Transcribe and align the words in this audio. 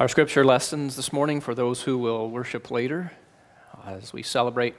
Our 0.00 0.08
scripture 0.08 0.46
lessons 0.46 0.96
this 0.96 1.12
morning 1.12 1.42
for 1.42 1.54
those 1.54 1.82
who 1.82 1.98
will 1.98 2.30
worship 2.30 2.70
later 2.70 3.12
as 3.84 4.14
we 4.14 4.22
celebrate 4.22 4.78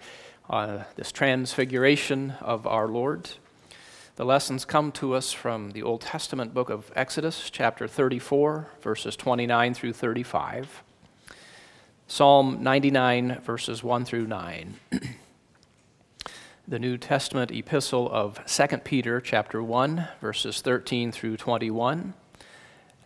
uh, 0.49 0.85
this 0.95 1.11
transfiguration 1.11 2.31
of 2.41 2.65
our 2.65 2.87
Lord. 2.87 3.29
The 4.15 4.25
lessons 4.25 4.65
come 4.65 4.91
to 4.93 5.13
us 5.13 5.31
from 5.31 5.73
the 5.73 5.83
Old 5.83 6.01
Testament 6.01 6.55
book 6.55 6.71
of 6.71 6.91
Exodus, 6.95 7.51
chapter 7.51 7.87
34, 7.87 8.69
verses 8.81 9.15
29 9.15 9.75
through 9.75 9.93
35, 9.93 10.81
Psalm 12.07 12.63
99, 12.63 13.41
verses 13.41 13.83
1 13.83 14.05
through 14.05 14.25
9. 14.25 14.73
the 16.67 16.79
New 16.79 16.97
Testament 16.97 17.51
epistle 17.51 18.11
of 18.11 18.43
2 18.47 18.77
Peter, 18.79 19.21
chapter 19.21 19.61
1, 19.61 20.07
verses 20.19 20.61
13 20.61 21.11
through 21.11 21.37
21 21.37 22.15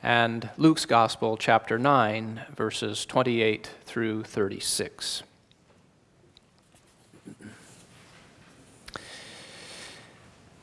and 0.06 0.50
Luke's 0.56 0.86
Gospel, 0.86 1.36
chapter 1.36 1.80
9, 1.80 2.42
verses 2.56 3.08
28 3.08 3.72
through 3.86 4.24
36. 4.24 5.24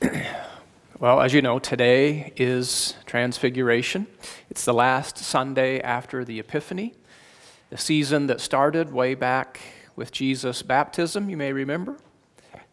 Well, 1.01 1.20
as 1.20 1.34
you 1.34 1.43
know, 1.43 1.59
today 1.59 2.33
is 2.37 2.95
Transfiguration. 3.07 4.07
It's 4.48 4.65
the 4.65 4.73
last 4.73 5.19
Sunday 5.19 5.81
after 5.81 6.25
the 6.25 6.39
Epiphany, 6.39 6.95
the 7.70 7.77
season 7.77 8.29
that 8.29 8.41
started 8.41 8.93
way 8.93 9.17
back 9.17 9.59
with 9.97 10.12
Jesus' 10.12 10.62
baptism, 10.62 11.29
you 11.29 11.37
may 11.37 11.53
remember, 11.53 11.98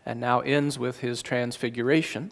and 0.06 0.20
now 0.20 0.42
ends 0.42 0.78
with 0.78 1.00
his 1.00 1.24
Transfiguration. 1.24 2.32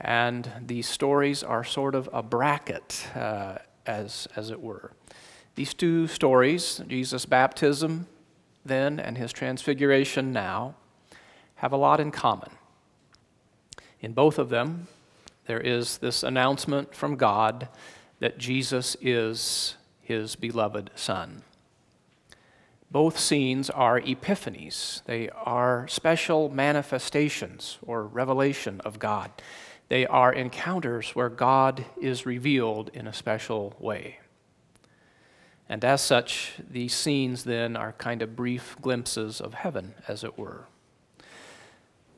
And 0.00 0.50
these 0.64 0.88
stories 0.88 1.42
are 1.42 1.64
sort 1.64 1.94
of 1.94 2.08
a 2.12 2.22
bracket, 2.22 3.08
uh, 3.14 3.58
as, 3.86 4.28
as 4.36 4.50
it 4.50 4.60
were. 4.60 4.92
These 5.56 5.74
two 5.74 6.06
stories, 6.06 6.80
Jesus' 6.86 7.26
baptism 7.26 8.06
then 8.64 9.00
and 9.00 9.18
his 9.18 9.32
transfiguration 9.32 10.32
now, 10.32 10.74
have 11.56 11.72
a 11.72 11.76
lot 11.76 11.98
in 11.98 12.10
common. 12.10 12.50
In 14.00 14.12
both 14.12 14.38
of 14.38 14.50
them, 14.50 14.86
there 15.46 15.60
is 15.60 15.98
this 15.98 16.22
announcement 16.22 16.94
from 16.94 17.16
God 17.16 17.68
that 18.20 18.38
Jesus 18.38 18.96
is 19.00 19.76
his 20.02 20.36
beloved 20.36 20.90
Son. 20.94 21.42
Both 22.90 23.18
scenes 23.18 23.68
are 23.68 24.00
epiphanies, 24.00 25.04
they 25.04 25.28
are 25.30 25.86
special 25.88 26.48
manifestations 26.48 27.78
or 27.82 28.04
revelation 28.04 28.80
of 28.84 28.98
God. 28.98 29.30
They 29.88 30.06
are 30.06 30.32
encounters 30.32 31.10
where 31.10 31.30
God 31.30 31.84
is 32.00 32.26
revealed 32.26 32.90
in 32.92 33.06
a 33.06 33.12
special 33.12 33.74
way. 33.78 34.18
And 35.68 35.84
as 35.84 36.00
such, 36.00 36.54
these 36.70 36.94
scenes 36.94 37.44
then 37.44 37.76
are 37.76 37.92
kind 37.92 38.22
of 38.22 38.36
brief 38.36 38.76
glimpses 38.80 39.40
of 39.40 39.54
heaven, 39.54 39.94
as 40.06 40.24
it 40.24 40.38
were. 40.38 40.66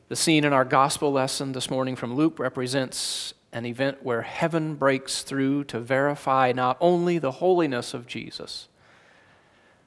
The 0.08 0.16
scene 0.16 0.44
in 0.44 0.52
our 0.52 0.64
gospel 0.64 1.12
lesson 1.12 1.52
this 1.52 1.70
morning 1.70 1.94
from 1.94 2.14
Luke 2.14 2.38
represents 2.38 3.34
an 3.52 3.66
event 3.66 4.02
where 4.02 4.22
heaven 4.22 4.74
breaks 4.74 5.22
through 5.22 5.64
to 5.64 5.80
verify 5.80 6.52
not 6.52 6.76
only 6.80 7.18
the 7.18 7.32
holiness 7.32 7.94
of 7.94 8.06
Jesus, 8.06 8.68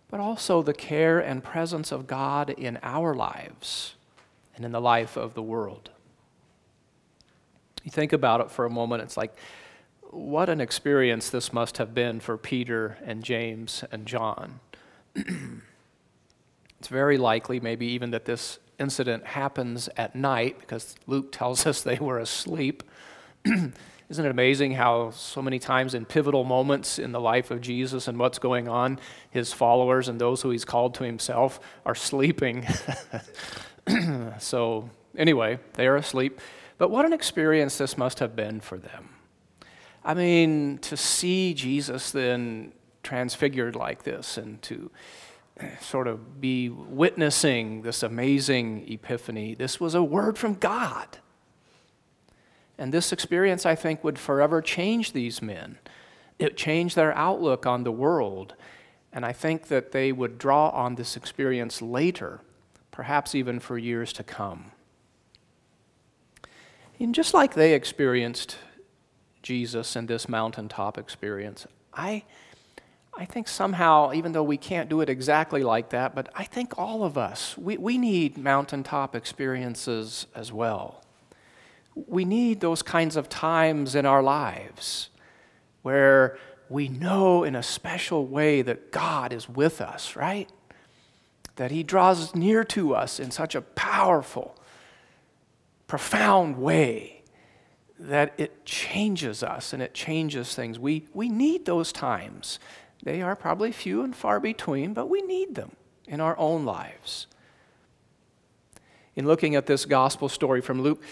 but 0.09 0.19
also 0.19 0.61
the 0.61 0.73
care 0.73 1.19
and 1.19 1.43
presence 1.43 1.91
of 1.91 2.07
God 2.07 2.49
in 2.49 2.77
our 2.83 3.13
lives 3.13 3.95
and 4.55 4.63
in 4.63 4.71
the 4.71 4.81
life 4.81 5.17
of 5.17 5.33
the 5.33 5.41
world. 5.41 5.89
You 7.83 7.91
think 7.91 8.13
about 8.13 8.41
it 8.41 8.49
for 8.49 8.65
a 8.65 8.69
moment, 8.69 9.03
it's 9.03 9.17
like, 9.17 9.35
what 10.09 10.49
an 10.49 10.61
experience 10.61 11.29
this 11.29 11.51
must 11.51 11.77
have 11.77 11.93
been 11.93 12.19
for 12.19 12.37
Peter 12.37 12.97
and 13.03 13.23
James 13.23 13.83
and 13.91 14.05
John. 14.05 14.59
it's 15.15 16.87
very 16.87 17.17
likely, 17.17 17.59
maybe 17.59 17.87
even 17.87 18.11
that 18.11 18.25
this 18.25 18.59
incident 18.79 19.25
happens 19.25 19.89
at 19.97 20.15
night 20.15 20.59
because 20.59 20.95
Luke 21.07 21.31
tells 21.31 21.65
us 21.65 21.81
they 21.81 21.97
were 21.97 22.19
asleep. 22.19 22.83
Isn't 23.45 24.25
it 24.25 24.29
amazing 24.29 24.73
how 24.73 25.09
so 25.11 25.41
many 25.41 25.57
times 25.57 25.95
in 25.95 26.05
pivotal 26.05 26.43
moments 26.43 26.99
in 26.99 27.11
the 27.11 27.19
life 27.19 27.49
of 27.49 27.61
Jesus 27.61 28.07
and 28.07 28.19
what's 28.19 28.37
going 28.37 28.67
on, 28.67 28.99
his 29.31 29.51
followers 29.51 30.07
and 30.07 30.21
those 30.21 30.41
who 30.41 30.51
he's 30.51 30.65
called 30.65 30.93
to 30.95 31.03
himself 31.03 31.59
are 31.85 31.95
sleeping? 31.95 32.67
so, 34.39 34.89
anyway, 35.17 35.57
they 35.73 35.87
are 35.87 35.95
asleep. 35.95 36.39
But 36.83 36.91
what 36.91 37.05
an 37.05 37.13
experience 37.13 37.77
this 37.77 37.97
must 37.97 38.19
have 38.19 38.35
been 38.35 38.59
for 38.59 38.77
them. 38.77 39.07
I 40.03 40.13
mean, 40.13 40.79
to 40.79 40.97
see 40.97 41.53
Jesus 41.53 42.11
then 42.11 42.73
transfigured 43.03 43.73
like 43.73 44.03
this 44.03 44.37
and 44.37 44.61
to 44.63 44.91
eh, 45.61 45.77
sort 45.79 46.09
of 46.09 46.41
be 46.41 46.67
witnessing 46.67 47.83
this 47.83 48.03
amazing 48.03 48.91
epiphany, 48.91 49.55
this 49.55 49.79
was 49.79 49.95
a 49.95 50.03
word 50.03 50.37
from 50.37 50.55
God. 50.55 51.19
And 52.77 52.93
this 52.93 53.13
experience, 53.13 53.65
I 53.65 53.75
think, 53.75 54.03
would 54.03 54.19
forever 54.19 54.61
change 54.61 55.13
these 55.13 55.41
men. 55.41 55.77
It 56.37 56.57
changed 56.57 56.97
their 56.97 57.15
outlook 57.15 57.65
on 57.65 57.85
the 57.85 57.93
world. 57.93 58.55
And 59.13 59.25
I 59.25 59.31
think 59.31 59.69
that 59.69 59.93
they 59.93 60.11
would 60.11 60.37
draw 60.37 60.67
on 60.71 60.95
this 60.95 61.15
experience 61.15 61.81
later, 61.81 62.41
perhaps 62.91 63.33
even 63.33 63.61
for 63.61 63.77
years 63.77 64.11
to 64.11 64.23
come. 64.23 64.72
And 67.03 67.13
just 67.13 67.33
like 67.33 67.53
they 67.53 67.73
experienced 67.73 68.55
Jesus 69.41 69.97
in 69.97 70.05
this 70.05 70.29
mountaintop 70.29 70.97
experience, 70.97 71.67
I, 71.93 72.23
I 73.13 73.25
think 73.25 73.49
somehow, 73.49 74.13
even 74.13 74.31
though 74.31 74.41
we 74.41 74.55
can't 74.55 74.87
do 74.87 75.01
it 75.01 75.09
exactly 75.09 75.63
like 75.63 75.89
that, 75.89 76.15
but 76.15 76.29
I 76.33 76.45
think 76.45 76.79
all 76.79 77.03
of 77.03 77.17
us, 77.17 77.57
we, 77.57 77.75
we 77.75 77.97
need 77.97 78.37
mountaintop 78.37 79.17
experiences 79.17 80.27
as 80.33 80.53
well. 80.53 81.03
We 81.93 82.23
need 82.23 82.61
those 82.61 82.81
kinds 82.81 83.17
of 83.17 83.27
times 83.27 83.95
in 83.95 84.05
our 84.05 84.23
lives 84.23 85.09
where 85.81 86.37
we 86.69 86.87
know 86.87 87.43
in 87.43 87.53
a 87.53 87.63
special 87.63 88.25
way 88.25 88.61
that 88.61 88.93
God 88.93 89.33
is 89.33 89.49
with 89.49 89.81
us, 89.81 90.15
right? 90.15 90.49
That 91.57 91.69
He 91.69 91.83
draws 91.83 92.33
near 92.33 92.63
to 92.63 92.95
us 92.95 93.19
in 93.19 93.29
such 93.29 93.55
a 93.55 93.61
powerful, 93.61 94.55
profound 95.93 96.57
way 96.57 97.21
that 97.99 98.33
it 98.39 98.65
changes 98.65 99.43
us 99.43 99.73
and 99.73 99.83
it 99.83 99.93
changes 99.93 100.55
things. 100.55 100.79
We, 100.79 101.05
we 101.13 101.29
need 101.29 101.67
those 101.67 101.91
times. 101.91 102.57
They 103.03 103.21
are 103.21 103.35
probably 103.35 103.71
few 103.71 104.01
and 104.01 104.15
far 104.15 104.39
between, 104.39 104.95
but 104.95 105.05
we 105.05 105.21
need 105.21 105.53
them 105.53 105.73
in 106.07 106.19
our 106.19 106.35
own 106.39 106.65
lives. 106.65 107.27
In 109.15 109.27
looking 109.27 109.53
at 109.53 109.67
this 109.67 109.85
gospel 109.85 110.29
story 110.29 110.61
from 110.61 110.81
Luke 110.81 111.03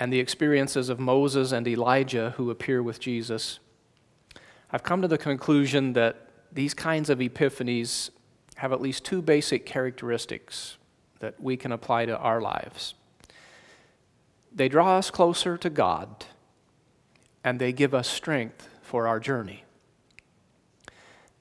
and 0.00 0.12
the 0.12 0.18
experiences 0.18 0.88
of 0.88 0.98
Moses 0.98 1.52
and 1.52 1.68
Elijah 1.68 2.34
who 2.36 2.50
appear 2.50 2.82
with 2.82 2.98
Jesus, 2.98 3.60
I've 4.72 4.82
come 4.82 5.02
to 5.02 5.08
the 5.08 5.18
conclusion 5.18 5.92
that 5.92 6.30
these 6.50 6.74
kinds 6.74 7.10
of 7.10 7.20
epiphanies 7.20 8.10
have 8.56 8.72
at 8.72 8.80
least 8.80 9.04
two 9.04 9.22
basic 9.22 9.64
characteristics 9.64 10.78
that 11.20 11.40
we 11.40 11.56
can 11.56 11.70
apply 11.70 12.06
to 12.06 12.18
our 12.18 12.40
lives. 12.40 12.94
They 14.54 14.68
draw 14.68 14.98
us 14.98 15.10
closer 15.10 15.56
to 15.58 15.68
God 15.68 16.26
and 17.42 17.60
they 17.60 17.72
give 17.72 17.92
us 17.92 18.08
strength 18.08 18.68
for 18.82 19.08
our 19.08 19.18
journey. 19.18 19.64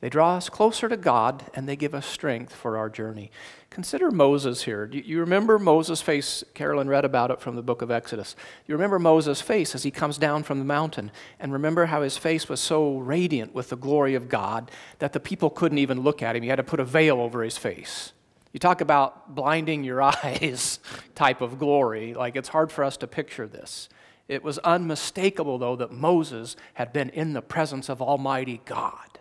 They 0.02 0.10
draw 0.10 0.36
us 0.36 0.50
closer 0.50 0.90
to 0.90 0.98
God 0.98 1.46
and 1.54 1.70
they 1.70 1.78
give 1.78 1.96
us 1.96 2.06
strength 2.06 2.54
for 2.54 2.76
our 2.76 2.90
journey. 2.90 3.32
Consider 3.70 4.12
Moses 4.12 4.64
here. 4.64 4.86
Do 4.86 4.98
You 4.98 5.22
remember 5.22 5.58
Moses' 5.58 6.02
face? 6.02 6.44
Carolyn 6.54 6.90
read 6.90 7.06
about 7.06 7.32
it 7.32 7.40
from 7.40 7.56
the 7.56 7.62
book 7.62 7.82
of 7.82 7.90
Exodus. 7.90 8.36
You 8.68 8.76
remember 8.76 9.00
Moses' 9.00 9.40
face 9.40 9.74
as 9.74 9.84
he 9.84 9.92
comes 9.92 10.18
down 10.18 10.44
from 10.44 10.60
the 10.60 10.66
mountain. 10.66 11.10
And 11.40 11.54
remember 11.54 11.86
how 11.86 12.02
his 12.02 12.18
face 12.18 12.50
was 12.50 12.60
so 12.60 12.98
radiant 12.98 13.54
with 13.54 13.70
the 13.70 13.78
glory 13.78 14.14
of 14.14 14.28
God 14.28 14.72
that 15.00 15.14
the 15.14 15.22
people 15.22 15.50
couldn't 15.50 15.78
even 15.78 16.02
look 16.02 16.22
at 16.22 16.36
him. 16.36 16.44
He 16.44 16.50
had 16.50 16.58
to 16.58 16.64
put 16.64 16.82
a 16.82 16.86
veil 16.86 17.22
over 17.22 17.42
his 17.42 17.58
face. 17.58 18.12
You 18.54 18.60
talk 18.60 18.82
about 18.82 19.36
blinding 19.36 19.84
your 19.84 20.02
eyes 20.02 20.80
type 21.16 21.42
of 21.42 21.60
glory. 21.60 22.14
Like 22.14 22.36
it's 22.36 22.50
hard 22.50 22.72
for 22.72 22.84
us 22.84 22.96
to 22.98 23.08
picture 23.08 23.48
this. 23.48 23.90
It 24.30 24.44
was 24.44 24.58
unmistakable, 24.60 25.58
though, 25.58 25.76
that 25.76 25.92
Moses 25.92 26.56
had 26.76 26.94
been 26.94 27.10
in 27.10 27.34
the 27.34 27.42
presence 27.42 27.90
of 27.90 28.02
Almighty 28.02 28.62
God. 28.64 29.20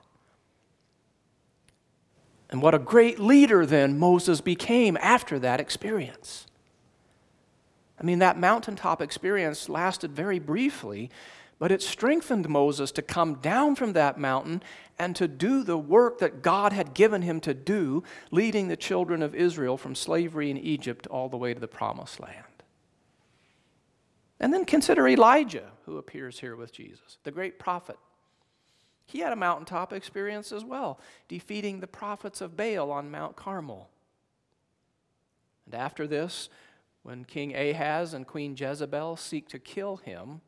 And 2.50 2.62
what 2.62 2.74
a 2.74 2.78
great 2.78 3.18
leader 3.18 3.66
then 3.66 3.98
Moses 3.98 4.40
became 4.40 4.96
after 4.98 5.38
that 5.38 5.58
experience. 5.58 6.46
I 7.98 8.04
mean, 8.04 8.18
that 8.20 8.38
mountaintop 8.38 9.00
experience 9.00 9.68
lasted 9.68 10.12
very 10.12 10.38
briefly, 10.38 11.10
but 11.58 11.72
it 11.72 11.82
strengthened 11.82 12.48
Moses 12.48 12.92
to 12.92 13.02
come 13.02 13.34
down 13.36 13.74
from 13.74 13.94
that 13.94 14.18
mountain 14.18 14.62
and 15.02 15.16
to 15.16 15.26
do 15.26 15.64
the 15.64 15.76
work 15.76 16.20
that 16.20 16.42
God 16.42 16.72
had 16.72 16.94
given 16.94 17.22
him 17.22 17.40
to 17.40 17.52
do, 17.52 18.04
leading 18.30 18.68
the 18.68 18.76
children 18.76 19.20
of 19.20 19.34
Israel 19.34 19.76
from 19.76 19.96
slavery 19.96 20.48
in 20.48 20.56
Egypt 20.56 21.08
all 21.08 21.28
the 21.28 21.36
way 21.36 21.52
to 21.52 21.58
the 21.58 21.66
promised 21.66 22.20
land. 22.20 22.62
And 24.38 24.54
then 24.54 24.64
consider 24.64 25.08
Elijah, 25.08 25.72
who 25.86 25.98
appears 25.98 26.38
here 26.38 26.54
with 26.54 26.72
Jesus, 26.72 27.18
the 27.24 27.32
great 27.32 27.58
prophet. 27.58 27.98
He 29.04 29.18
had 29.18 29.32
a 29.32 29.36
mountaintop 29.36 29.92
experience 29.92 30.52
as 30.52 30.64
well, 30.64 31.00
defeating 31.26 31.80
the 31.80 31.88
prophets 31.88 32.40
of 32.40 32.56
Baal 32.56 32.92
on 32.92 33.10
Mount 33.10 33.34
Carmel. 33.34 33.90
And 35.66 35.74
after 35.74 36.06
this, 36.06 36.48
when 37.02 37.24
King 37.24 37.56
Ahaz 37.56 38.14
and 38.14 38.24
Queen 38.24 38.54
Jezebel 38.56 39.16
seek 39.16 39.48
to 39.48 39.58
kill 39.58 39.96
him, 39.96 40.42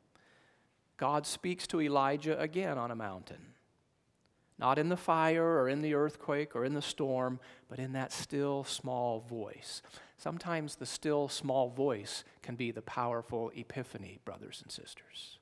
God 0.96 1.26
speaks 1.26 1.66
to 1.66 1.80
Elijah 1.80 2.38
again 2.38 2.78
on 2.78 2.92
a 2.92 2.96
mountain. 2.96 3.53
Not 4.58 4.78
in 4.78 4.88
the 4.88 4.96
fire 4.96 5.60
or 5.60 5.68
in 5.68 5.82
the 5.82 5.94
earthquake 5.94 6.54
or 6.54 6.64
in 6.64 6.74
the 6.74 6.82
storm, 6.82 7.40
but 7.68 7.78
in 7.78 7.92
that 7.92 8.12
still 8.12 8.64
small 8.64 9.20
voice. 9.20 9.82
Sometimes 10.16 10.76
the 10.76 10.86
still 10.86 11.28
small 11.28 11.68
voice 11.68 12.24
can 12.42 12.54
be 12.54 12.70
the 12.70 12.82
powerful 12.82 13.50
epiphany, 13.56 14.20
brothers 14.24 14.60
and 14.62 14.70
sisters. 14.70 15.38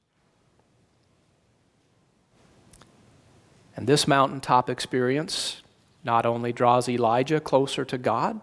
And 3.77 3.87
this 3.87 4.09
mountaintop 4.09 4.69
experience 4.69 5.63
not 6.05 6.27
only 6.27 6.53
draws 6.53 6.89
Elijah 6.89 7.41
closer 7.41 7.85
to 7.85 7.99
God, 7.99 8.41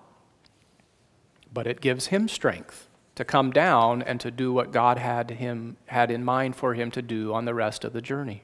but 1.54 1.68
it 1.68 1.82
gives 1.82 2.08
him 2.08 2.28
strength 2.28 2.88
to 3.16 3.26
come 3.26 3.52
down 3.52 4.02
and 4.02 4.20
to 4.22 4.32
do 4.32 4.54
what 4.54 4.72
God 4.72 4.98
had, 4.98 5.32
him, 5.32 5.78
had 5.88 6.10
in 6.10 6.24
mind 6.24 6.56
for 6.56 6.74
him 6.74 6.90
to 6.92 7.02
do 7.02 7.34
on 7.34 7.46
the 7.46 7.54
rest 7.54 7.84
of 7.84 7.92
the 7.92 8.02
journey. 8.02 8.44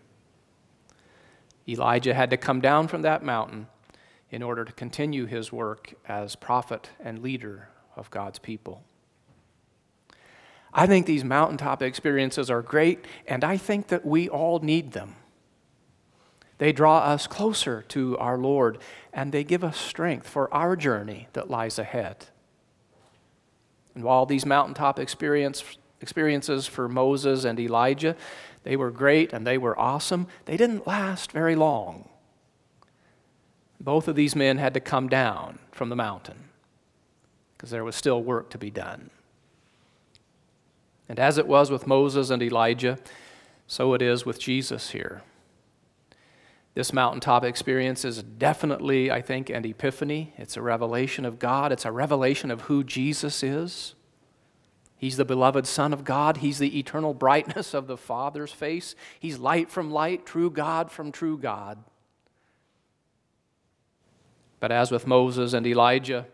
Elijah 1.68 2.14
had 2.14 2.30
to 2.30 2.38
come 2.38 2.62
down 2.62 2.88
from 2.88 3.02
that 3.02 3.24
mountain 3.24 3.68
in 4.30 4.44
order 4.44 4.66
to 4.66 4.72
continue 4.74 5.26
his 5.26 5.52
work 5.52 5.94
as 6.08 6.36
prophet 6.36 6.90
and 7.00 7.22
leader 7.22 7.70
of 7.96 8.10
God's 8.12 8.40
people. 8.40 8.84
I 10.74 10.88
think 10.88 11.06
these 11.06 11.24
mountaintop 11.24 11.82
experiences 11.82 12.50
are 12.50 12.62
great, 12.62 13.06
and 13.28 13.44
I 13.44 13.56
think 13.56 13.88
that 13.88 14.06
we 14.06 14.28
all 14.28 14.60
need 14.60 14.92
them. 14.92 15.16
They 16.58 16.72
draw 16.72 17.00
us 17.00 17.28
closer 17.28 17.82
to 17.90 18.18
our 18.18 18.38
Lord, 18.38 18.80
and 19.14 19.32
they 19.32 19.44
give 19.44 19.64
us 19.64 19.78
strength 19.78 20.28
for 20.28 20.54
our 20.54 20.76
journey 20.76 21.28
that 21.34 21.50
lies 21.50 21.80
ahead. 21.80 22.28
And 23.94 24.04
while 24.04 24.26
these 24.26 24.46
mountaintop 24.46 25.00
experience, 25.00 25.64
experiences 26.02 26.68
for 26.68 26.90
Moses 26.90 27.46
and 27.46 27.60
Elijah, 27.60 28.16
they 28.66 28.76
were 28.76 28.92
great 28.92 29.32
and 29.32 29.46
they 29.46 29.58
were 29.58 29.80
awesome, 29.80 30.28
they 30.46 30.58
didn't 30.58 30.88
last 30.88 31.32
very 31.32 31.56
long. 31.56 32.10
Both 33.80 34.08
of 34.08 34.16
these 34.16 34.36
men 34.36 34.58
had 34.58 34.74
to 34.74 34.80
come 34.80 35.08
down 35.08 35.60
from 35.72 35.90
the 35.90 35.96
mountain 35.96 36.50
because 37.56 37.70
there 37.70 37.84
was 37.84 37.96
still 37.96 38.22
work 38.22 38.50
to 38.50 38.58
be 38.58 38.72
done. 38.72 39.12
And 41.08 41.20
as 41.20 41.38
it 41.38 41.48
was 41.48 41.70
with 41.70 41.86
Moses 41.86 42.32
and 42.32 42.42
Elijah, 42.42 42.98
so 43.68 43.94
it 43.94 44.02
is 44.02 44.26
with 44.26 44.40
Jesus 44.40 44.90
here. 44.90 45.22
This 46.74 46.92
mountaintop 46.92 47.44
experience 47.44 48.04
is 48.04 48.24
definitely, 48.24 49.12
I 49.12 49.22
think, 49.22 49.52
an 49.52 49.64
epiphany. 49.64 50.34
It's 50.38 50.58
a 50.58 50.62
revelation 50.62 51.24
of 51.24 51.38
God, 51.38 51.72
it's 51.72 51.86
a 51.86 51.92
revelation 51.92 52.50
of 52.50 52.62
who 52.62 52.84
Jesus 52.84 53.44
is. 53.44 53.94
He's 55.06 55.18
the 55.18 55.24
beloved 55.24 55.68
Son 55.68 55.94
of 55.94 56.04
God. 56.04 56.38
He's 56.38 56.58
the 56.58 56.80
eternal 56.80 57.14
brightness 57.14 57.76
of 57.76 57.86
the 57.86 57.96
Father's 57.96 58.52
face. 58.52 58.96
He's 59.20 59.38
light 59.38 59.70
from 59.70 59.92
light, 59.92 60.26
true 60.26 60.50
God 60.50 60.90
from 60.90 61.12
true 61.12 61.38
God. 61.38 61.78
But 64.60 64.72
as 64.72 64.90
with 64.90 65.06
Moses 65.06 65.54
and 65.54 65.68
Elijah, 65.68 66.26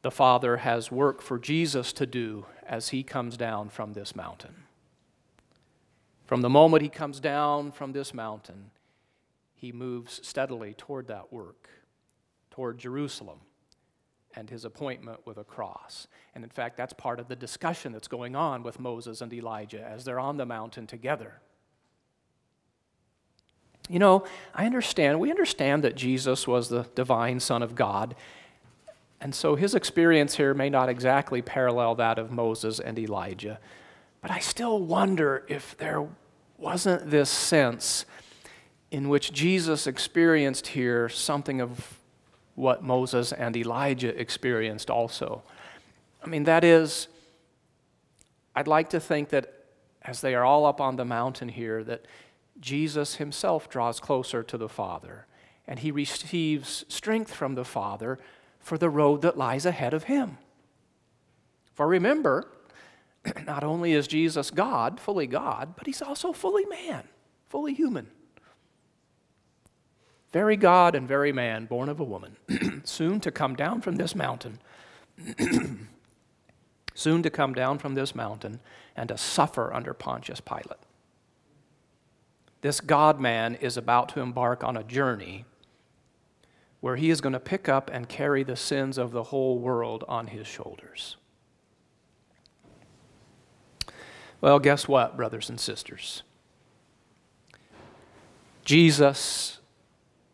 the 0.00 0.10
Father 0.10 0.56
has 0.56 0.90
work 0.90 1.20
for 1.20 1.38
Jesus 1.38 1.92
to 1.92 2.06
do 2.06 2.46
as 2.66 2.88
he 2.88 3.02
comes 3.02 3.36
down 3.36 3.68
from 3.68 3.92
this 3.92 4.16
mountain. 4.16 4.54
From 6.24 6.40
the 6.40 6.48
moment 6.48 6.82
he 6.82 6.88
comes 6.88 7.20
down 7.20 7.72
from 7.72 7.92
this 7.92 8.14
mountain, 8.14 8.70
he 9.54 9.72
moves 9.72 10.26
steadily 10.26 10.72
toward 10.72 11.06
that 11.08 11.30
work, 11.30 11.68
toward 12.50 12.78
Jerusalem 12.78 13.40
and 14.34 14.50
his 14.50 14.64
appointment 14.64 15.20
with 15.26 15.38
a 15.38 15.44
cross. 15.44 16.06
And 16.34 16.44
in 16.44 16.50
fact, 16.50 16.76
that's 16.76 16.92
part 16.92 17.20
of 17.20 17.28
the 17.28 17.36
discussion 17.36 17.92
that's 17.92 18.08
going 18.08 18.36
on 18.36 18.62
with 18.62 18.78
Moses 18.78 19.20
and 19.20 19.32
Elijah 19.32 19.82
as 19.82 20.04
they're 20.04 20.20
on 20.20 20.36
the 20.36 20.46
mountain 20.46 20.86
together. 20.86 21.40
You 23.88 23.98
know, 23.98 24.24
I 24.54 24.66
understand, 24.66 25.18
we 25.18 25.30
understand 25.30 25.82
that 25.84 25.96
Jesus 25.96 26.46
was 26.46 26.68
the 26.68 26.84
divine 26.94 27.40
Son 27.40 27.62
of 27.62 27.74
God. 27.74 28.14
And 29.20 29.34
so 29.34 29.56
his 29.56 29.74
experience 29.74 30.36
here 30.36 30.54
may 30.54 30.68
not 30.68 30.88
exactly 30.88 31.42
parallel 31.42 31.94
that 31.96 32.18
of 32.18 32.30
Moses 32.30 32.78
and 32.78 32.98
Elijah. 32.98 33.58
But 34.20 34.30
I 34.30 34.40
still 34.40 34.78
wonder 34.80 35.44
if 35.48 35.76
there 35.78 36.06
wasn't 36.58 37.10
this 37.10 37.30
sense 37.30 38.04
in 38.90 39.08
which 39.08 39.32
Jesus 39.32 39.86
experienced 39.86 40.68
here 40.68 41.08
something 41.08 41.60
of 41.60 41.97
what 42.58 42.82
Moses 42.82 43.32
and 43.32 43.56
Elijah 43.56 44.20
experienced 44.20 44.90
also. 44.90 45.42
I 46.22 46.26
mean, 46.26 46.44
that 46.44 46.64
is, 46.64 47.06
I'd 48.54 48.66
like 48.66 48.90
to 48.90 49.00
think 49.00 49.28
that 49.28 49.54
as 50.02 50.20
they 50.20 50.34
are 50.34 50.44
all 50.44 50.66
up 50.66 50.80
on 50.80 50.96
the 50.96 51.04
mountain 51.04 51.48
here, 51.48 51.84
that 51.84 52.04
Jesus 52.60 53.16
himself 53.16 53.70
draws 53.70 54.00
closer 54.00 54.42
to 54.42 54.58
the 54.58 54.68
Father 54.68 55.26
and 55.66 55.78
he 55.78 55.92
receives 55.92 56.84
strength 56.88 57.32
from 57.32 57.54
the 57.54 57.64
Father 57.64 58.18
for 58.58 58.76
the 58.76 58.90
road 58.90 59.22
that 59.22 59.38
lies 59.38 59.64
ahead 59.64 59.94
of 59.94 60.04
him. 60.04 60.38
For 61.74 61.86
remember, 61.86 62.48
not 63.46 63.62
only 63.62 63.92
is 63.92 64.08
Jesus 64.08 64.50
God, 64.50 64.98
fully 64.98 65.28
God, 65.28 65.74
but 65.76 65.86
he's 65.86 66.02
also 66.02 66.32
fully 66.32 66.64
man, 66.66 67.04
fully 67.48 67.74
human 67.74 68.08
very 70.32 70.56
God 70.56 70.94
and 70.94 71.08
very 71.08 71.32
man, 71.32 71.66
born 71.66 71.88
of 71.88 72.00
a 72.00 72.04
woman, 72.04 72.36
soon 72.84 73.20
to 73.20 73.30
come 73.30 73.56
down 73.56 73.80
from 73.80 73.96
this 73.96 74.14
mountain, 74.14 74.58
soon 76.94 77.22
to 77.22 77.30
come 77.30 77.54
down 77.54 77.78
from 77.78 77.94
this 77.94 78.14
mountain 78.14 78.60
and 78.94 79.08
to 79.08 79.16
suffer 79.16 79.72
under 79.72 79.94
Pontius 79.94 80.40
Pilate. 80.40 80.78
This 82.60 82.80
God 82.80 83.20
man 83.20 83.54
is 83.54 83.76
about 83.76 84.08
to 84.10 84.20
embark 84.20 84.64
on 84.64 84.76
a 84.76 84.82
journey 84.82 85.44
where 86.80 86.96
he 86.96 87.10
is 87.10 87.20
going 87.20 87.32
to 87.32 87.40
pick 87.40 87.68
up 87.68 87.90
and 87.92 88.08
carry 88.08 88.42
the 88.42 88.56
sins 88.56 88.98
of 88.98 89.12
the 89.12 89.24
whole 89.24 89.58
world 89.58 90.04
on 90.08 90.28
his 90.28 90.46
shoulders. 90.46 91.16
Well, 94.40 94.60
guess 94.60 94.86
what, 94.86 95.16
brothers 95.16 95.48
and 95.48 95.58
sisters? 95.58 96.22
Jesus 98.64 99.58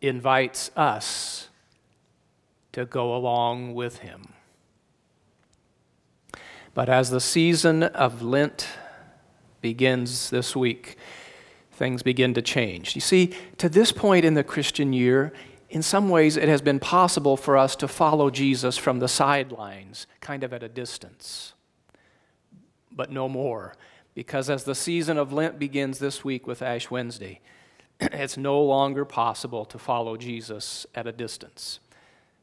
invites 0.07 0.71
us 0.75 1.49
to 2.71 2.85
go 2.85 3.15
along 3.15 3.73
with 3.73 3.99
him. 3.99 4.33
But 6.73 6.89
as 6.89 7.09
the 7.09 7.21
season 7.21 7.83
of 7.83 8.21
Lent 8.21 8.67
begins 9.61 10.29
this 10.29 10.55
week, 10.55 10.97
things 11.71 12.03
begin 12.03 12.33
to 12.33 12.41
change. 12.41 12.95
You 12.95 13.01
see, 13.01 13.33
to 13.57 13.69
this 13.69 13.91
point 13.91 14.25
in 14.25 14.33
the 14.33 14.43
Christian 14.43 14.91
year, 14.91 15.31
in 15.69 15.81
some 15.81 16.09
ways 16.09 16.37
it 16.37 16.49
has 16.49 16.61
been 16.61 16.79
possible 16.79 17.37
for 17.37 17.57
us 17.57 17.75
to 17.77 17.87
follow 17.87 18.29
Jesus 18.29 18.77
from 18.77 18.99
the 18.99 19.07
sidelines, 19.07 20.05
kind 20.19 20.43
of 20.43 20.53
at 20.53 20.63
a 20.63 20.69
distance. 20.69 21.53
But 22.91 23.11
no 23.11 23.27
more, 23.27 23.75
because 24.13 24.49
as 24.49 24.65
the 24.65 24.75
season 24.75 25.17
of 25.17 25.33
Lent 25.33 25.57
begins 25.57 25.99
this 25.99 26.23
week 26.23 26.45
with 26.45 26.61
Ash 26.61 26.91
Wednesday, 26.91 27.41
it's 27.99 28.37
no 28.37 28.61
longer 28.61 29.05
possible 29.05 29.65
to 29.65 29.79
follow 29.79 30.17
Jesus 30.17 30.85
at 30.95 31.07
a 31.07 31.11
distance 31.11 31.79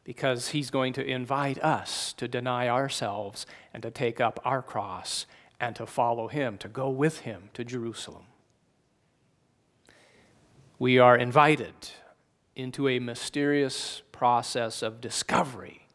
because 0.05 0.49
he's 0.49 0.71
going 0.71 0.93
to 0.95 1.05
invite 1.05 1.63
us 1.63 2.13
to 2.15 2.27
deny 2.27 2.69
ourselves 2.69 3.47
and 3.73 3.83
to 3.83 3.91
take 3.91 4.21
up 4.21 4.41
our 4.45 4.63
cross 4.63 5.27
and 5.61 5.77
to 5.77 5.87
follow 5.87 6.27
him, 6.29 6.59
to 6.59 6.69
go 6.69 6.91
with 6.91 7.21
him 7.21 7.51
to 7.55 7.65
Jerusalem. 7.65 8.25
We 10.79 10.99
are 10.99 11.17
invited 11.17 11.75
into 12.57 12.89
a 12.89 12.99
mysterious 12.99 14.03
process 14.11 14.83
of 14.83 15.01
discovery 15.01 15.87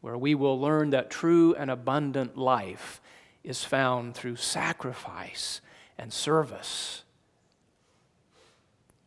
where 0.00 0.16
we 0.18 0.34
will 0.34 0.58
learn 0.58 0.90
that 0.90 1.10
true 1.10 1.54
and 1.54 1.70
abundant 1.70 2.36
life 2.36 3.00
is 3.42 3.64
found 3.64 4.14
through 4.14 4.36
sacrifice 4.36 5.60
and 5.98 6.12
service 6.12 7.03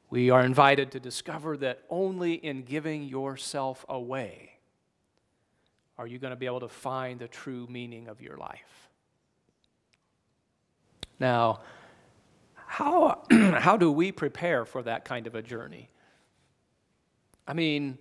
we 0.10 0.30
are 0.30 0.42
invited 0.42 0.92
to 0.92 1.00
discover 1.00 1.58
that 1.58 1.84
only 1.90 2.34
in 2.34 2.64
giving 2.64 3.04
yourself 3.04 3.86
away 3.90 4.52
are 5.98 6.08
you 6.08 6.20
going 6.20 6.32
to 6.32 6.38
be 6.38 6.46
able 6.46 6.60
to 6.60 6.70
find 6.70 7.20
the 7.20 7.28
true 7.28 7.68
meaning 7.70 8.08
of 8.08 8.22
your 8.22 8.38
life. 8.38 8.90
Now, 11.20 11.62
how, 12.54 13.24
how 13.32 13.78
do 13.78 13.92
we 13.92 14.12
prepare 14.12 14.66
for 14.66 14.84
that 14.84 15.06
kind 15.06 15.26
of 15.28 15.36
a 15.36 15.42
journey? 15.42 15.90
I 17.48 17.54
mean, 17.54 17.98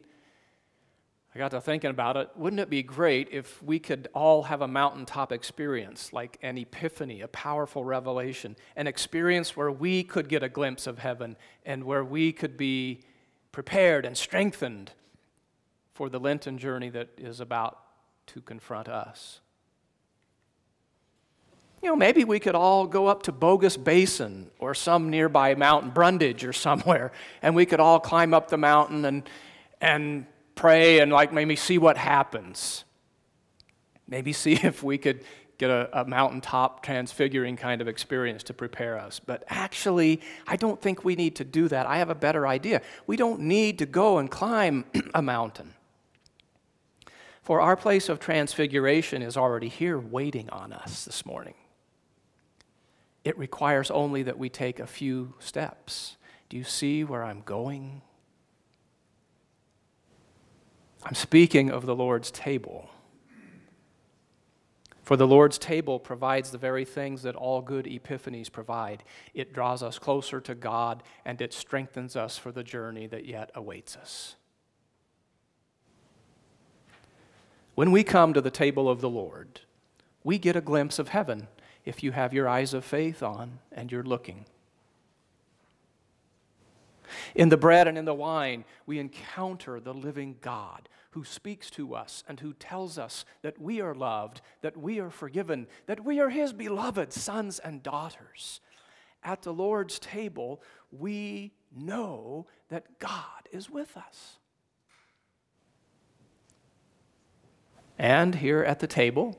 I 1.36 1.38
got 1.38 1.50
to 1.50 1.60
thinking 1.60 1.90
about 1.90 2.16
it. 2.16 2.30
Wouldn't 2.34 2.60
it 2.60 2.70
be 2.70 2.82
great 2.82 3.28
if 3.30 3.62
we 3.62 3.78
could 3.78 4.08
all 4.14 4.44
have 4.44 4.62
a 4.62 4.66
mountaintop 4.66 5.32
experience, 5.32 6.10
like 6.10 6.38
an 6.40 6.56
epiphany, 6.56 7.20
a 7.20 7.28
powerful 7.28 7.84
revelation, 7.84 8.56
an 8.74 8.86
experience 8.86 9.54
where 9.54 9.70
we 9.70 10.02
could 10.02 10.30
get 10.30 10.42
a 10.42 10.48
glimpse 10.48 10.86
of 10.86 10.98
heaven 10.98 11.36
and 11.66 11.84
where 11.84 12.02
we 12.02 12.32
could 12.32 12.56
be 12.56 13.02
prepared 13.52 14.06
and 14.06 14.16
strengthened 14.16 14.92
for 15.92 16.08
the 16.08 16.18
Lenten 16.18 16.56
journey 16.56 16.88
that 16.88 17.10
is 17.18 17.38
about 17.38 17.80
to 18.28 18.40
confront 18.40 18.88
us? 18.88 19.40
You 21.82 21.90
know, 21.90 21.96
maybe 21.96 22.24
we 22.24 22.40
could 22.40 22.54
all 22.54 22.86
go 22.86 23.08
up 23.08 23.24
to 23.24 23.32
Bogus 23.32 23.76
Basin 23.76 24.50
or 24.58 24.72
some 24.72 25.10
nearby 25.10 25.54
mountain, 25.54 25.90
Brundage 25.90 26.44
or 26.44 26.54
somewhere, 26.54 27.12
and 27.42 27.54
we 27.54 27.66
could 27.66 27.78
all 27.78 28.00
climb 28.00 28.32
up 28.32 28.48
the 28.48 28.56
mountain 28.56 29.04
and, 29.04 29.28
and 29.82 30.24
pray 30.56 30.98
and 30.98 31.12
like 31.12 31.32
maybe 31.32 31.54
see 31.54 31.78
what 31.78 31.96
happens. 31.96 32.84
Maybe 34.08 34.32
see 34.32 34.52
if 34.62 34.82
we 34.82 34.98
could 34.98 35.22
get 35.58 35.70
a, 35.70 36.00
a, 36.00 36.04
mountaintop 36.04 36.82
transfiguring 36.82 37.56
kind 37.56 37.80
of 37.80 37.88
experience 37.88 38.42
to 38.42 38.52
prepare 38.52 38.98
us. 38.98 39.20
But 39.24 39.44
actually, 39.48 40.20
I 40.46 40.56
don't 40.56 40.80
think 40.82 41.04
we 41.04 41.14
need 41.16 41.36
to 41.36 41.44
do 41.44 41.68
that. 41.68 41.86
I 41.86 41.98
have 41.98 42.10
a 42.10 42.14
better 42.14 42.46
idea. 42.46 42.82
We 43.06 43.16
don't 43.16 43.40
need 43.40 43.78
to 43.78 43.86
go 43.86 44.18
and 44.18 44.30
climb 44.30 44.84
a 45.14 45.22
mountain. 45.22 45.74
For 47.42 47.60
our 47.60 47.76
place 47.76 48.08
of 48.08 48.18
transfiguration 48.18 49.22
is 49.22 49.36
already 49.36 49.68
here 49.68 49.98
waiting 49.98 50.50
on 50.50 50.72
us 50.72 51.04
this 51.04 51.24
morning. 51.24 51.54
It 53.24 53.38
requires 53.38 53.90
only 53.90 54.24
that 54.24 54.38
we 54.38 54.48
take 54.48 54.78
a 54.78 54.86
few 54.86 55.34
steps. 55.38 56.16
Do 56.48 56.56
you 56.56 56.64
see 56.64 57.02
where 57.02 57.24
I'm 57.24 57.42
going? 57.42 58.02
I'm 61.06 61.14
speaking 61.14 61.70
of 61.70 61.86
the 61.86 61.94
Lord's 61.94 62.32
table. 62.32 62.90
For 65.04 65.16
the 65.16 65.26
Lord's 65.26 65.56
table 65.56 66.00
provides 66.00 66.50
the 66.50 66.58
very 66.58 66.84
things 66.84 67.22
that 67.22 67.36
all 67.36 67.62
good 67.62 67.86
epiphanies 67.86 68.50
provide. 68.50 69.04
It 69.32 69.52
draws 69.52 69.84
us 69.84 70.00
closer 70.00 70.40
to 70.40 70.56
God 70.56 71.04
and 71.24 71.40
it 71.40 71.52
strengthens 71.52 72.16
us 72.16 72.36
for 72.36 72.50
the 72.50 72.64
journey 72.64 73.06
that 73.06 73.24
yet 73.24 73.52
awaits 73.54 73.96
us. 73.96 74.34
When 77.76 77.92
we 77.92 78.02
come 78.02 78.34
to 78.34 78.40
the 78.40 78.50
table 78.50 78.88
of 78.88 79.00
the 79.00 79.08
Lord, 79.08 79.60
we 80.24 80.38
get 80.38 80.56
a 80.56 80.60
glimpse 80.60 80.98
of 80.98 81.10
heaven 81.10 81.46
if 81.84 82.02
you 82.02 82.10
have 82.10 82.34
your 82.34 82.48
eyes 82.48 82.74
of 82.74 82.84
faith 82.84 83.22
on 83.22 83.60
and 83.70 83.92
you're 83.92 84.02
looking. 84.02 84.46
In 87.34 87.48
the 87.48 87.56
bread 87.56 87.88
and 87.88 87.96
in 87.96 88.04
the 88.04 88.14
wine, 88.14 88.64
we 88.86 88.98
encounter 88.98 89.80
the 89.80 89.94
living 89.94 90.36
God 90.40 90.88
who 91.10 91.24
speaks 91.24 91.70
to 91.70 91.94
us 91.94 92.22
and 92.28 92.40
who 92.40 92.52
tells 92.52 92.98
us 92.98 93.24
that 93.42 93.58
we 93.60 93.80
are 93.80 93.94
loved, 93.94 94.42
that 94.60 94.76
we 94.76 95.00
are 95.00 95.10
forgiven, 95.10 95.66
that 95.86 96.04
we 96.04 96.20
are 96.20 96.28
His 96.28 96.52
beloved 96.52 97.12
sons 97.12 97.58
and 97.58 97.82
daughters. 97.82 98.60
At 99.24 99.42
the 99.42 99.52
Lord's 99.52 99.98
table, 99.98 100.62
we 100.90 101.52
know 101.74 102.46
that 102.68 102.98
God 102.98 103.48
is 103.50 103.70
with 103.70 103.96
us. 103.96 104.38
And 107.98 108.34
here 108.34 108.62
at 108.62 108.80
the 108.80 108.86
table, 108.86 109.38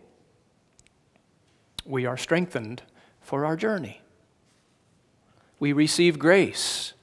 we 1.86 2.05
are 2.05 2.17
strengthened 2.17 2.81
for 3.22 3.46
our 3.46 3.55
journey. 3.55 4.01
We 5.60 5.74
receive 5.74 6.17
grace 6.17 6.93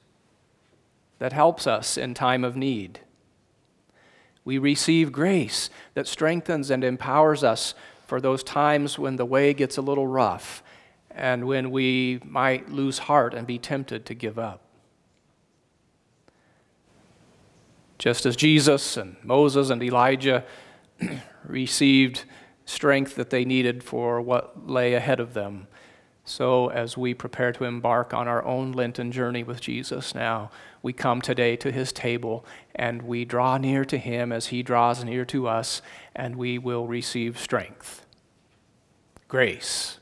that 1.25 1.33
helps 1.33 1.67
us 1.67 1.97
in 1.97 2.13
time 2.13 2.45
of 2.45 2.55
need. 2.55 3.01
We 4.45 4.59
receive 4.59 5.11
grace 5.11 5.71
that 5.95 6.07
strengthens 6.07 6.71
and 6.71 6.85
empowers 6.85 7.43
us 7.43 7.75
for 8.07 8.21
those 8.21 8.43
times 8.43 8.99
when 8.99 9.17
the 9.17 9.25
way 9.25 9.55
gets 9.55 9.79
a 9.79 9.81
little 9.81 10.07
rough 10.07 10.63
and 11.11 11.47
when 11.47 11.71
we 11.71 12.21
might 12.27 12.69
lose 12.69 12.99
heart 12.99 13.33
and 13.33 13.47
be 13.47 13.59
tempted 13.59 14.05
to 14.05 14.13
give 14.13 14.39
up. 14.39 14.61
Just 17.97 18.27
as 18.27 18.37
Jesus 18.37 18.99
and 18.99 19.17
Moses 19.23 19.71
and 19.71 19.83
Elijah 19.83 20.45
received 21.43 22.25
strength 22.67 23.15
that 23.15 23.31
they 23.31 23.47
needed 23.47 23.83
for 23.83 24.21
what 24.21 24.69
lay 24.69 24.93
ahead 24.93 25.21
of 25.21 25.33
them. 25.33 25.69
So, 26.27 26.71
as 26.71 26.97
we 26.97 27.13
prepare 27.13 27.53
to 27.53 27.65
embark 27.65 28.15
on 28.15 28.29
our 28.29 28.43
own 28.45 28.73
Lenten 28.73 29.13
journey 29.13 29.43
with 29.43 29.61
Jesus 29.61 30.15
now, 30.15 30.51
we 30.85 30.93
come 30.93 31.21
today 31.21 31.57
to 31.57 31.73
his 31.73 31.93
table 31.93 32.45
and 32.75 33.03
we 33.03 33.25
draw 33.25 33.57
near 33.57 33.85
to 33.87 33.97
him 33.97 34.31
as 34.31 34.49
he 34.49 34.63
draws 34.63 35.03
near 35.03 35.25
to 35.25 35.49
us, 35.49 35.81
and 36.15 36.37
we 36.37 36.59
will 36.59 36.87
receive 36.87 37.39
strength, 37.39 38.05
grace, 39.27 39.99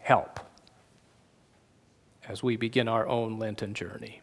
help 0.00 0.40
as 2.28 2.42
we 2.42 2.56
begin 2.56 2.88
our 2.88 3.06
own 3.06 3.38
Lenten 3.38 3.74
journey. 3.74 4.20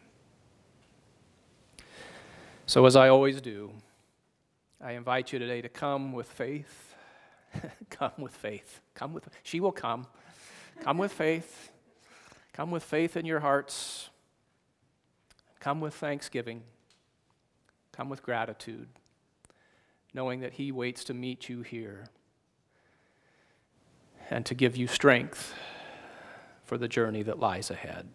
So, 2.66 2.84
as 2.84 2.94
I 2.94 3.08
always 3.08 3.40
do, 3.40 3.72
I 4.80 4.92
invite 4.92 5.32
you 5.32 5.38
today 5.38 5.62
to 5.62 5.68
come 5.68 6.12
with 6.12 6.28
faith 6.28 6.90
come 7.90 8.12
with 8.18 8.34
faith. 8.34 8.80
Come 8.94 9.12
with 9.12 9.28
she 9.42 9.60
will 9.60 9.72
come. 9.72 10.06
Come 10.80 10.98
with 10.98 11.12
faith. 11.12 11.72
Come 12.52 12.70
with 12.70 12.82
faith 12.82 13.16
in 13.16 13.24
your 13.24 13.40
hearts. 13.40 14.09
Come 15.60 15.80
with 15.80 15.94
thanksgiving. 15.94 16.62
Come 17.92 18.08
with 18.08 18.22
gratitude, 18.22 18.88
knowing 20.14 20.40
that 20.40 20.54
he 20.54 20.72
waits 20.72 21.04
to 21.04 21.14
meet 21.14 21.48
you 21.48 21.62
here 21.62 22.06
and 24.30 24.46
to 24.46 24.54
give 24.54 24.76
you 24.76 24.86
strength 24.86 25.54
for 26.64 26.78
the 26.78 26.88
journey 26.88 27.22
that 27.22 27.38
lies 27.38 27.70
ahead. 27.70 28.08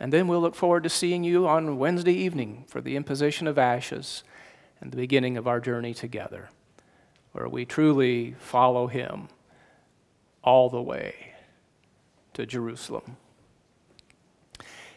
And 0.00 0.12
then 0.12 0.26
we'll 0.26 0.40
look 0.40 0.54
forward 0.54 0.82
to 0.82 0.88
seeing 0.88 1.22
you 1.22 1.46
on 1.46 1.78
Wednesday 1.78 2.12
evening 2.12 2.64
for 2.66 2.80
the 2.80 2.96
imposition 2.96 3.46
of 3.46 3.58
ashes 3.58 4.24
and 4.80 4.90
the 4.90 4.96
beginning 4.96 5.36
of 5.36 5.46
our 5.46 5.60
journey 5.60 5.94
together 5.94 6.48
where 7.34 7.48
we 7.48 7.64
truly 7.64 8.34
follow 8.38 8.86
him 8.86 9.28
all 10.42 10.70
the 10.70 10.80
way 10.80 11.34
to 12.32 12.46
Jerusalem. 12.46 13.16